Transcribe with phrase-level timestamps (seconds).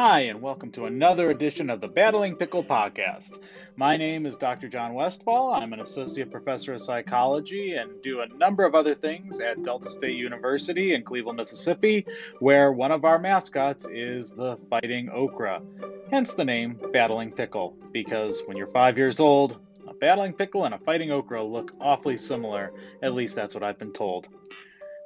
[0.00, 3.40] Hi, and welcome to another edition of the Battling Pickle podcast.
[3.74, 4.68] My name is Dr.
[4.68, 5.52] John Westfall.
[5.52, 9.90] I'm an associate professor of psychology and do a number of other things at Delta
[9.90, 12.06] State University in Cleveland, Mississippi,
[12.38, 15.62] where one of our mascots is the Fighting Okra.
[16.12, 19.58] Hence the name Battling Pickle, because when you're five years old,
[19.88, 22.72] a battling pickle and a fighting okra look awfully similar.
[23.02, 24.28] At least that's what I've been told.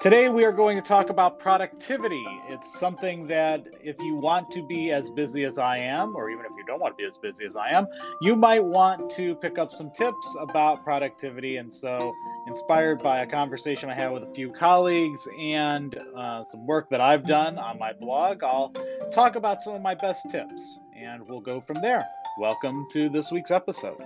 [0.02, 2.24] Today, we are going to talk about productivity.
[2.48, 6.44] It's something that, if you want to be as busy as I am, or even
[6.44, 7.86] if you don't want to be as busy as I am,
[8.20, 11.58] you might want to pick up some tips about productivity.
[11.58, 12.12] And so,
[12.48, 17.00] inspired by a conversation I had with a few colleagues and uh, some work that
[17.00, 18.72] I've done on my blog, I'll
[19.12, 22.04] talk about some of my best tips and we'll go from there.
[22.40, 24.02] Welcome to this week's episode.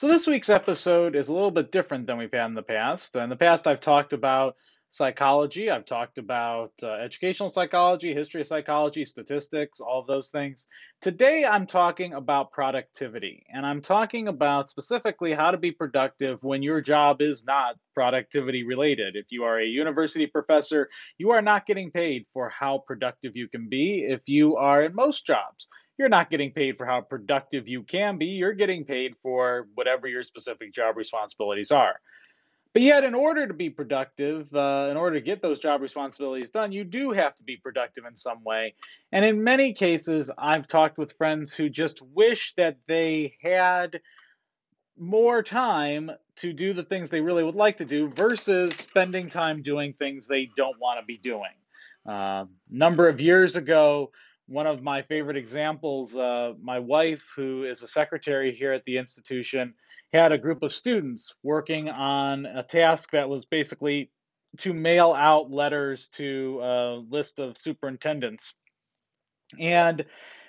[0.00, 3.16] So, this week's episode is a little bit different than we've had in the past.
[3.16, 4.56] In the past, I've talked about
[4.88, 10.68] psychology, I've talked about uh, educational psychology, history of psychology, statistics, all those things.
[11.02, 16.62] Today, I'm talking about productivity, and I'm talking about specifically how to be productive when
[16.62, 19.16] your job is not productivity related.
[19.16, 23.48] If you are a university professor, you are not getting paid for how productive you
[23.48, 24.06] can be.
[24.08, 25.66] If you are in most jobs,
[26.00, 28.24] you're not getting paid for how productive you can be.
[28.24, 32.00] You're getting paid for whatever your specific job responsibilities are.
[32.72, 36.48] But yet, in order to be productive, uh, in order to get those job responsibilities
[36.48, 38.76] done, you do have to be productive in some way.
[39.12, 44.00] And in many cases, I've talked with friends who just wish that they had
[44.98, 49.60] more time to do the things they really would like to do versus spending time
[49.60, 51.52] doing things they don't want to be doing.
[52.06, 54.12] A uh, number of years ago,
[54.50, 58.98] one of my favorite examples, uh, my wife, who is a secretary here at the
[58.98, 59.74] institution,
[60.12, 64.10] had a group of students working on a task that was basically
[64.58, 68.54] to mail out letters to a list of superintendents.
[69.56, 70.04] And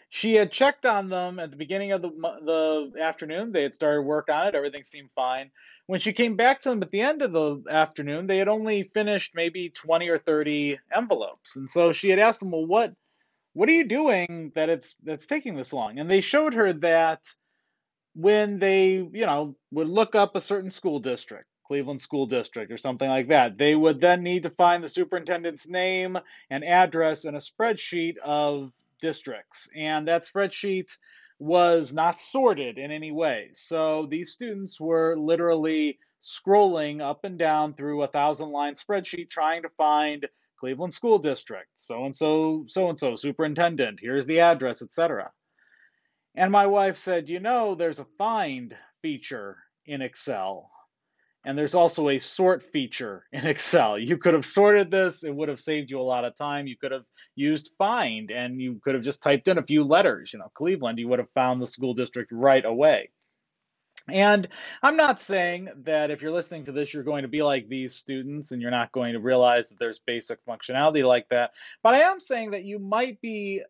[0.09, 3.51] she had checked on them at the beginning of the, the afternoon.
[3.51, 5.51] They had started work on it, everything seemed fine.
[5.85, 8.81] When she came back to them at the end of the afternoon, they had only
[8.81, 11.55] finished maybe 20 or 30 envelopes.
[11.55, 12.95] And so she had asked them, Well, what?
[13.53, 15.99] What are you doing that it's that's taking this long?
[15.99, 17.21] And they showed her that
[18.13, 22.77] when they you know would look up a certain school district cleveland school district or
[22.77, 26.17] something like that they would then need to find the superintendent's name
[26.49, 29.69] and address in a spreadsheet of districts.
[29.75, 30.95] And that spreadsheet
[31.39, 33.49] was not sorted in any way.
[33.53, 39.63] So these students were literally scrolling up and down through a thousand line spreadsheet trying
[39.63, 40.27] to find
[40.61, 45.31] Cleveland School District, so and so, so and so, superintendent, here's the address, etc.
[46.35, 49.57] And my wife said, You know, there's a find feature
[49.87, 50.69] in Excel,
[51.43, 53.97] and there's also a sort feature in Excel.
[53.97, 56.67] You could have sorted this, it would have saved you a lot of time.
[56.67, 60.31] You could have used find, and you could have just typed in a few letters,
[60.31, 63.09] you know, Cleveland, you would have found the school district right away.
[64.07, 64.47] And
[64.81, 67.95] I'm not saying that if you're listening to this, you're going to be like these
[67.95, 71.51] students and you're not going to realize that there's basic functionality like that.
[71.83, 73.63] But I am saying that you might be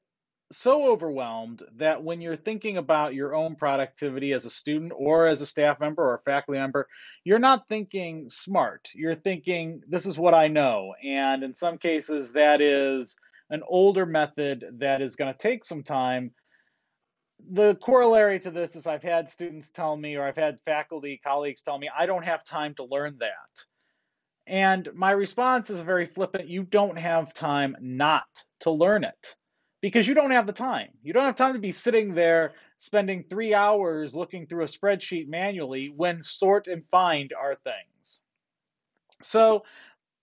[0.52, 5.42] so overwhelmed that when you're thinking about your own productivity as a student or as
[5.42, 6.86] a staff member or a faculty member,
[7.24, 8.90] you're not thinking smart.
[8.94, 10.94] You're thinking, this is what I know.
[11.04, 13.16] And in some cases, that is
[13.50, 16.32] an older method that is going to take some time
[17.50, 21.62] the corollary to this is I've had students tell me, or I've had faculty colleagues
[21.62, 23.66] tell me, I don't have time to learn that.
[24.48, 28.28] And my response is very flippant you don't have time not
[28.62, 29.36] to learn it
[29.82, 30.90] because you don't have the time.
[31.02, 35.28] You don't have time to be sitting there spending three hours looking through a spreadsheet
[35.28, 38.22] manually when sort and find are things.
[39.22, 39.64] So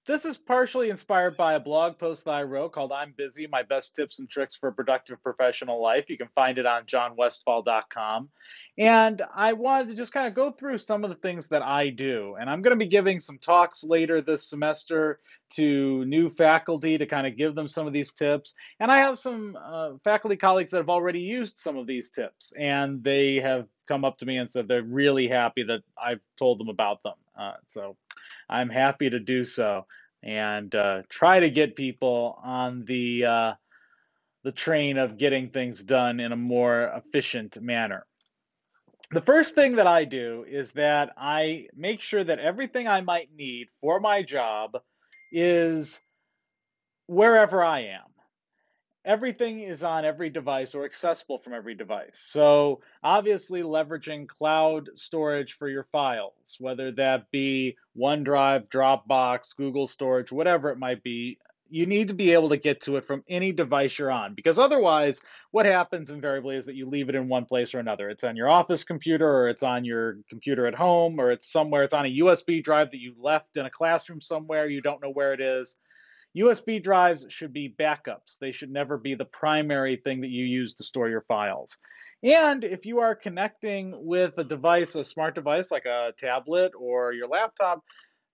[0.09, 3.63] this is partially inspired by a blog post that I wrote called I'm Busy My
[3.63, 6.07] Best Tips and Tricks for a Productive Professional Life.
[6.09, 8.31] You can find it on johnwestfall.com.
[8.79, 11.91] And I wanted to just kind of go through some of the things that I
[11.91, 12.37] do.
[12.41, 15.21] And I'm going to be giving some talks later this semester
[15.57, 18.55] to new faculty to kind of give them some of these tips.
[18.81, 22.55] And I have some uh, faculty colleagues that have already used some of these tips,
[22.59, 26.61] and they have come up to me and said they're really happy that I've told
[26.61, 27.15] them about them.
[27.39, 27.97] Uh, so
[28.49, 29.85] I'm happy to do so
[30.23, 33.53] and uh, try to get people on the uh,
[34.45, 38.07] the train of getting things done in a more efficient manner.
[39.11, 43.31] The first thing that I do is that I make sure that everything I might
[43.35, 44.77] need for my job
[45.33, 46.01] is
[47.07, 48.08] wherever I am.
[49.09, 52.13] Everything is on every device or accessible from every device.
[52.13, 60.31] So, obviously, leveraging cloud storage for your files, whether that be OneDrive, Dropbox, Google Storage,
[60.31, 61.39] whatever it might be,
[61.71, 64.59] you need to be able to get to it from any device you're on because
[64.59, 65.21] otherwise
[65.51, 68.09] what happens invariably is that you leave it in one place or another.
[68.09, 71.83] It's on your office computer or it's on your computer at home or it's somewhere.
[71.83, 74.67] It's on a usb drive that you left in a classroom somewhere.
[74.67, 75.77] You don't know where it is
[76.39, 78.39] USB drives should be backups.
[78.41, 81.79] They should never be the primary thing that you use to store your files.
[82.23, 87.13] And if you are connecting with a device, a smart device like a tablet or
[87.13, 87.85] your laptop,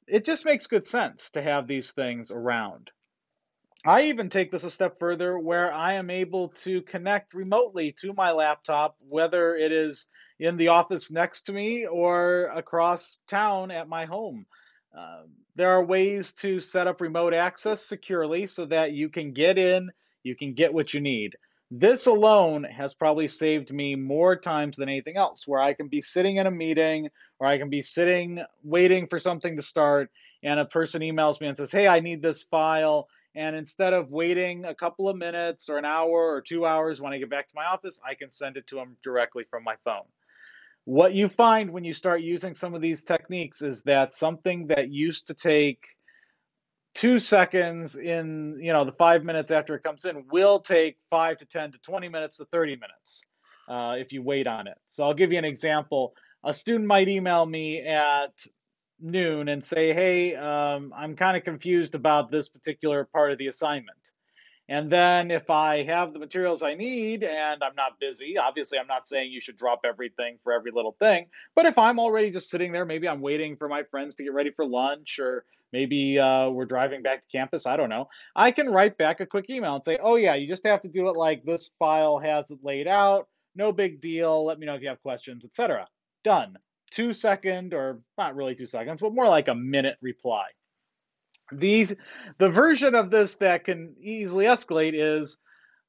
[0.07, 2.91] it just makes good sense to have these things around.
[3.87, 8.15] I even take this a step further where I am able to connect remotely to
[8.15, 10.07] my laptop, whether it is
[10.41, 14.47] in the office next to me or across town at my home.
[14.97, 19.59] Um, there are ways to set up remote access securely so that you can get
[19.59, 19.91] in,
[20.23, 21.37] you can get what you need.
[21.71, 26.01] This alone has probably saved me more times than anything else, where I can be
[26.01, 27.09] sitting in a meeting
[27.39, 30.11] or I can be sitting waiting for something to start,
[30.43, 33.09] and a person emails me and says, Hey, I need this file.
[33.35, 37.13] And instead of waiting a couple of minutes or an hour or two hours when
[37.13, 39.75] I get back to my office, I can send it to them directly from my
[39.85, 40.05] phone.
[40.85, 44.91] What you find when you start using some of these techniques is that something that
[44.91, 45.83] used to take
[46.95, 51.39] two seconds in you know the five minutes after it comes in will take five
[51.39, 53.25] to 10 to 20 minutes to 30 minutes
[53.69, 54.79] uh, if you wait on it.
[54.89, 56.15] So I'll give you an example.
[56.45, 58.33] A student might email me at
[59.01, 63.47] noon and say, hey, um, I'm kind of confused about this particular part of the
[63.47, 63.99] assignment.
[64.69, 68.87] And then if I have the materials I need and I'm not busy, obviously I'm
[68.87, 72.49] not saying you should drop everything for every little thing, but if I'm already just
[72.49, 76.19] sitting there, maybe I'm waiting for my friends to get ready for lunch or maybe
[76.19, 79.51] uh, we're driving back to campus, I don't know, I can write back a quick
[79.51, 82.51] email and say, oh yeah, you just have to do it like this file has
[82.51, 85.87] it laid out, no big deal, let me know if you have questions, etc.
[86.23, 86.57] Done.
[86.91, 90.47] Two second, or not really two seconds, but more like a minute reply.
[91.53, 91.95] These
[92.39, 95.37] the version of this that can easily escalate is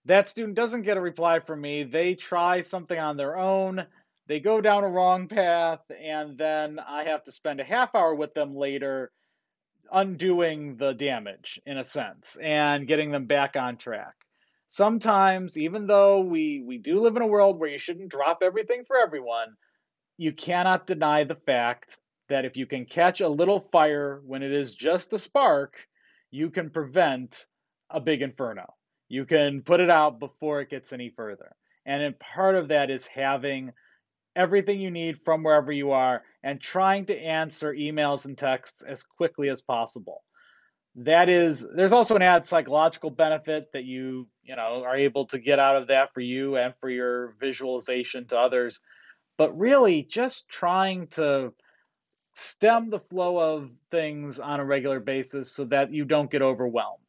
[0.05, 1.83] that student doesn't get a reply from me.
[1.83, 3.85] They try something on their own.
[4.27, 8.15] They go down a wrong path, and then I have to spend a half hour
[8.15, 9.11] with them later
[9.91, 14.15] undoing the damage in a sense and getting them back on track.
[14.67, 18.83] Sometimes, even though we, we do live in a world where you shouldn't drop everything
[18.85, 19.55] for everyone,
[20.17, 21.99] you cannot deny the fact
[22.29, 25.75] that if you can catch a little fire when it is just a spark,
[26.31, 27.45] you can prevent
[27.89, 28.73] a big inferno.
[29.07, 31.55] You can put it out before it gets any further.
[31.85, 33.71] And part of that is having
[34.35, 39.03] everything you need from wherever you are and trying to answer emails and texts as
[39.03, 40.23] quickly as possible.
[40.95, 45.39] That is, there's also an added psychological benefit that you, you know, are able to
[45.39, 48.79] get out of that for you and for your visualization to others.
[49.37, 51.53] But really, just trying to
[52.35, 56.99] stem the flow of things on a regular basis so that you don't get overwhelmed.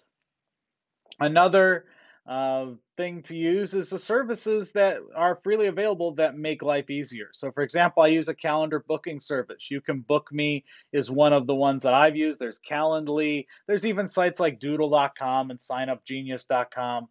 [1.18, 1.84] Another
[2.26, 7.28] uh, thing to use is the services that are freely available that make life easier.
[7.32, 9.70] So, for example, I use a calendar booking service.
[9.70, 12.38] You can book me is one of the ones that I've used.
[12.38, 13.46] There's Calendly.
[13.66, 17.08] There's even sites like Doodle.com and SignUpGenius.com.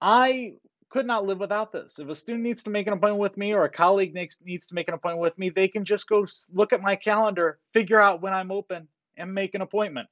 [0.00, 0.54] I
[0.94, 1.98] could not live without this.
[1.98, 4.68] If a student needs to make an appointment with me or a colleague needs, needs
[4.68, 8.00] to make an appointment with me, they can just go look at my calendar, figure
[8.00, 10.08] out when I'm open, and make an appointment.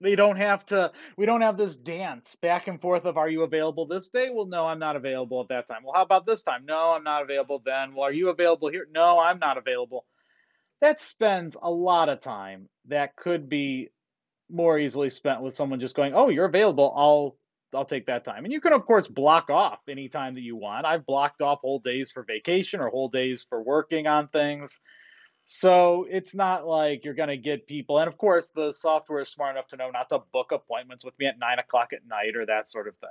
[0.00, 3.42] They don't have to, we don't have this dance back and forth of, are you
[3.42, 4.30] available this day?
[4.32, 5.82] Well, no, I'm not available at that time.
[5.82, 6.64] Well, how about this time?
[6.64, 7.92] No, I'm not available then.
[7.92, 8.86] Well, are you available here?
[8.94, 10.06] No, I'm not available.
[10.80, 13.88] That spends a lot of time that could be
[14.48, 16.94] more easily spent with someone just going, oh, you're available.
[16.96, 17.36] I'll
[17.74, 18.44] I'll take that time.
[18.44, 20.86] And you can of course block off any time that you want.
[20.86, 24.80] I've blocked off whole days for vacation or whole days for working on things.
[25.44, 27.98] So it's not like you're going to get people.
[27.98, 31.18] And of course, the software is smart enough to know not to book appointments with
[31.18, 33.08] me at nine o'clock at night or that sort of thing.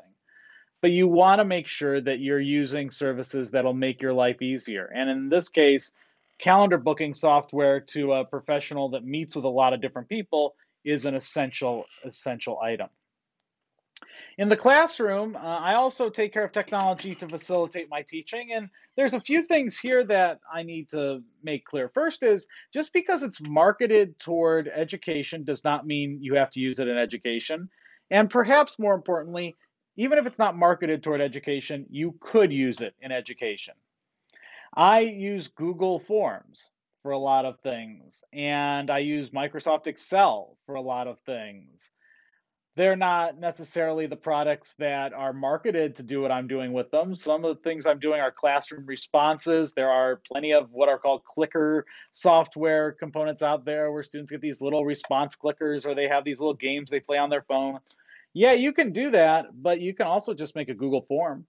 [0.82, 4.86] But you want to make sure that you're using services that'll make your life easier.
[4.86, 5.92] And in this case,
[6.38, 10.54] calendar booking software to a professional that meets with a lot of different people
[10.86, 12.90] is an essential essential item.
[14.38, 18.52] In the classroom, uh, I also take care of technology to facilitate my teaching.
[18.54, 21.90] And there's a few things here that I need to make clear.
[21.90, 26.78] First is just because it's marketed toward education does not mean you have to use
[26.80, 27.68] it in education.
[28.12, 29.56] And perhaps more importantly,
[29.96, 33.74] even if it's not marketed toward education, you could use it in education.
[34.76, 36.70] I use Google Forms
[37.02, 41.90] for a lot of things, and I use Microsoft Excel for a lot of things
[42.78, 47.16] they're not necessarily the products that are marketed to do what I'm doing with them.
[47.16, 49.74] Some of the things I'm doing are classroom responses.
[49.74, 54.42] There are plenty of what are called clicker software components out there where students get
[54.42, 57.80] these little response clickers or they have these little games they play on their phone.
[58.36, 61.48] Yeah, you can do that, but you can also just make a Google form.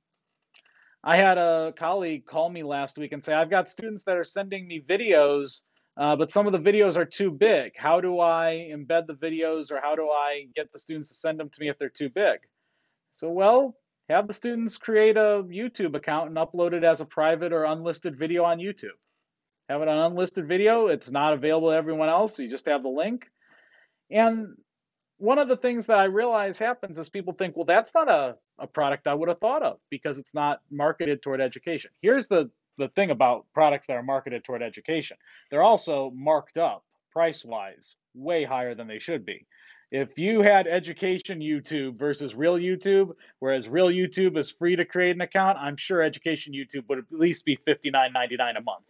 [1.05, 4.25] I had a colleague call me last week and say, I've got students that are
[4.25, 5.61] sending me videos
[5.99, 7.73] uh, but some of the videos are too big.
[7.77, 11.41] How do I embed the videos or how do I get the students to send
[11.41, 12.39] them to me if they're too big?
[13.11, 13.75] So, well,
[14.09, 18.17] have the students create a YouTube account and upload it as a private or unlisted
[18.17, 18.97] video on YouTube.
[19.69, 20.87] Have it an unlisted video.
[20.87, 22.39] It's not available to everyone else.
[22.39, 23.29] You just have the link.
[24.09, 24.55] And
[25.19, 28.37] one of the things that I realize happens is people think, well, that's not a,
[28.59, 31.91] a product I would have thought of because it's not marketed toward education.
[32.01, 35.17] Here's the the thing about products that are marketed toward education.
[35.51, 39.47] They're also marked up price wise, way higher than they should be.
[39.91, 45.17] If you had education YouTube versus real YouTube, whereas real YouTube is free to create
[45.17, 48.85] an account, I'm sure education YouTube would at least be $59.99 a month.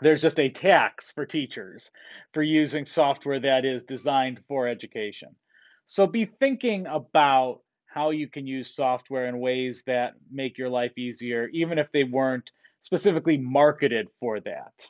[0.00, 1.90] There's just a tax for teachers
[2.32, 5.34] for using software that is designed for education.
[5.84, 10.96] So be thinking about how you can use software in ways that make your life
[10.96, 14.86] easier, even if they weren't specifically marketed for that.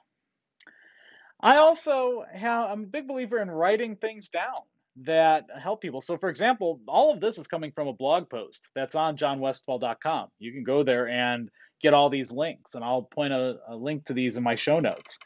[1.41, 4.63] I also have, I'm a big believer in writing things down
[5.03, 6.01] that help people.
[6.01, 10.29] So, for example, all of this is coming from a blog post that's on johnwestfall.com.
[10.39, 11.49] You can go there and
[11.81, 14.81] get all these links, and I'll point a, a link to these in my show
[14.81, 15.19] notes.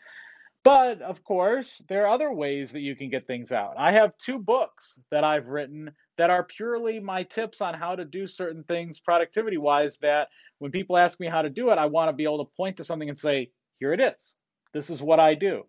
[0.63, 3.75] But of course, there are other ways that you can get things out.
[3.77, 8.05] I have two books that I've written that are purely my tips on how to
[8.05, 10.29] do certain things productivity wise that
[10.65, 12.79] when people ask me how to do it, I want to be able to point
[12.79, 14.35] to something and say, here it is.
[14.73, 15.65] This is what I do.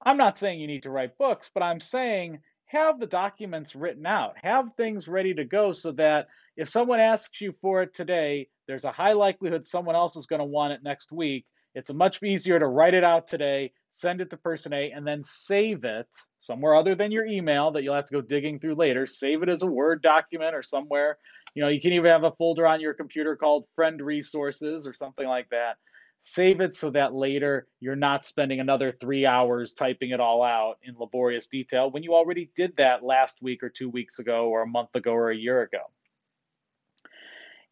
[0.00, 4.06] I'm not saying you need to write books, but I'm saying have the documents written
[4.06, 8.46] out, have things ready to go so that if someone asks you for it today,
[8.68, 11.44] there's a high likelihood someone else is going to want it next week.
[11.74, 15.24] It's much easier to write it out today, send it to person A, and then
[15.24, 16.06] save it
[16.38, 19.04] somewhere other than your email that you'll have to go digging through later.
[19.04, 21.18] Save it as a Word document or somewhere
[21.56, 24.92] you know, you can even have a folder on your computer called friend resources or
[24.92, 25.78] something like that.
[26.20, 30.74] Save it so that later you're not spending another three hours typing it all out
[30.82, 34.62] in laborious detail when you already did that last week or two weeks ago or
[34.62, 35.80] a month ago or a year ago.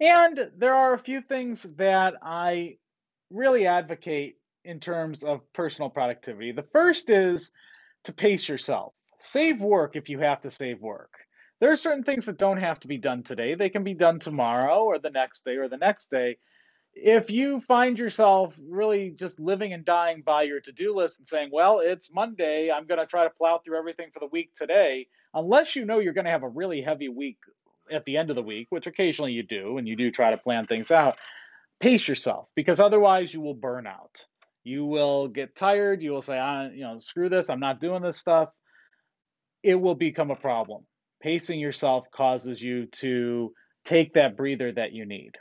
[0.00, 2.78] And there are a few things that I
[3.30, 6.52] really advocate in terms of personal productivity.
[6.52, 7.52] The first is
[8.04, 8.94] to pace yourself.
[9.18, 11.10] Save work if you have to save work
[11.64, 13.54] there are certain things that don't have to be done today.
[13.54, 16.36] They can be done tomorrow or the next day or the next day.
[16.92, 21.26] If you find yourself really just living and dying by your to do list and
[21.26, 24.50] saying, well, it's Monday, I'm going to try to plow through everything for the week
[24.54, 27.38] today, unless you know you're going to have a really heavy week
[27.90, 30.36] at the end of the week, which occasionally you do, and you do try to
[30.36, 31.16] plan things out,
[31.80, 34.26] pace yourself because otherwise you will burn out.
[34.64, 36.02] You will get tired.
[36.02, 38.50] You will say, I, you know, screw this, I'm not doing this stuff.
[39.62, 40.84] It will become a problem
[41.24, 43.50] pacing yourself causes you to
[43.86, 45.32] take that breather that you need.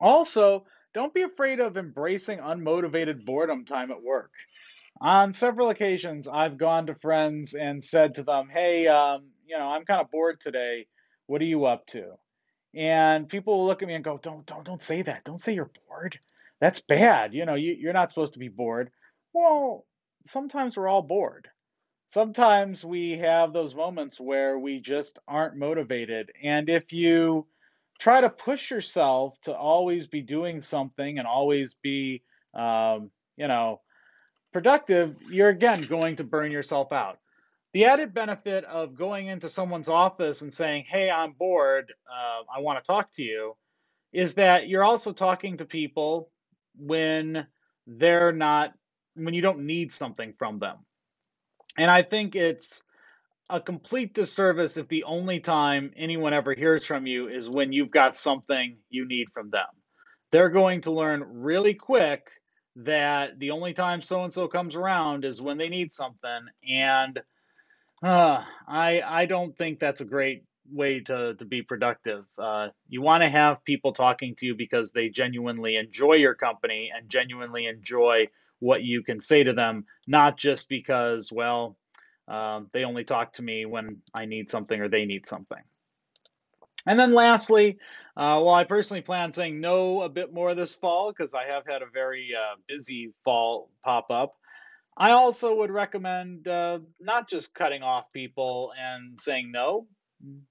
[0.00, 0.64] Also,
[0.94, 4.32] don't be afraid of embracing unmotivated boredom time at work.
[4.98, 9.68] On several occasions, I've gone to friends and said to them, Hey, um, you know,
[9.68, 10.86] I'm kind of bored today.
[11.26, 12.14] What are you up to?
[12.74, 15.24] And people will look at me and go, Don't, don't, don't say that.
[15.24, 16.18] Don't say you're bored.
[16.62, 17.34] That's bad.
[17.34, 18.90] You know, you, you're not supposed to be bored.
[19.34, 19.84] Well,
[20.24, 21.48] sometimes we're all bored
[22.12, 26.30] sometimes we have those moments where we just aren't motivated.
[26.44, 27.46] And if you
[27.98, 32.22] try to push yourself to always be doing something and always be,
[32.54, 33.80] um, you know,
[34.52, 37.18] productive, you're again going to burn yourself out.
[37.72, 42.60] The added benefit of going into someone's office and saying, Hey, I'm bored, uh, I
[42.60, 43.56] want to talk to you,
[44.12, 46.30] is that you're also talking to people
[46.76, 47.46] when
[47.86, 48.74] they're not,
[49.14, 50.76] when you don't need something from them.
[51.78, 52.82] And I think it's
[53.48, 57.90] a complete disservice if the only time anyone ever hears from you is when you've
[57.90, 59.66] got something you need from them.
[60.30, 62.30] They're going to learn really quick
[62.76, 66.40] that the only time so and so comes around is when they need something.
[66.68, 67.20] And
[68.02, 72.24] uh, I I don't think that's a great way to, to be productive.
[72.38, 76.90] Uh, you want to have people talking to you because they genuinely enjoy your company
[76.96, 78.28] and genuinely enjoy
[78.62, 81.76] what you can say to them, not just because, well,
[82.28, 85.58] um, they only talk to me when I need something or they need something.
[86.86, 87.78] And then lastly,
[88.16, 91.46] uh, while I personally plan on saying no a bit more this fall because I
[91.46, 94.36] have had a very uh, busy fall pop up,
[94.96, 99.88] I also would recommend uh, not just cutting off people and saying no,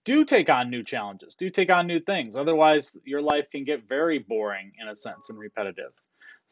[0.03, 2.35] do take on new challenges, do take on new things.
[2.35, 5.93] Otherwise, your life can get very boring in a sense and repetitive.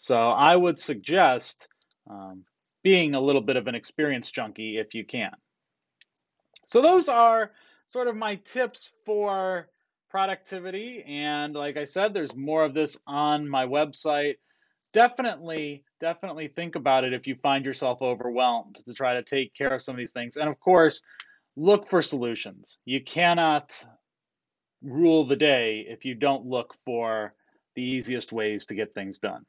[0.01, 1.67] So I would suggest
[2.09, 2.45] um,
[2.83, 5.33] being a little bit of an experience junkie if you can.
[6.67, 7.51] So those are
[7.87, 9.67] sort of my tips for
[10.09, 11.03] productivity.
[11.05, 14.35] And like I said, there's more of this on my website.
[14.93, 19.73] Definitely, definitely think about it if you find yourself overwhelmed to try to take care
[19.73, 20.37] of some of these things.
[20.37, 21.01] And of course,
[21.57, 22.77] look for solutions.
[22.85, 23.85] You cannot
[24.81, 27.33] rule the day if you don't look for
[27.75, 29.45] the easiest ways to get things done.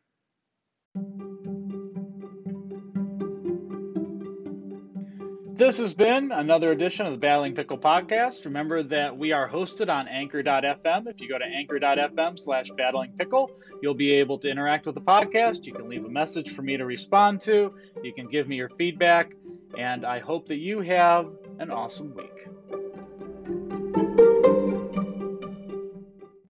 [5.61, 8.47] This has been another edition of the Battling Pickle podcast.
[8.47, 11.07] Remember that we are hosted on anchor.fm.
[11.07, 13.51] If you go to anchor.fm slash battling pickle,
[13.83, 15.67] you'll be able to interact with the podcast.
[15.67, 17.75] You can leave a message for me to respond to.
[18.03, 19.35] You can give me your feedback.
[19.77, 21.29] And I hope that you have
[21.59, 22.49] an awesome week.